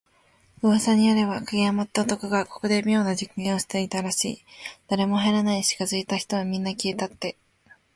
[0.63, 4.45] 噂によれば、影山って男がここで妙な実験をしてたらしい。
[4.87, 6.71] 誰も入らないし、近づいた人はみんな…
[6.71, 7.37] 消えたって。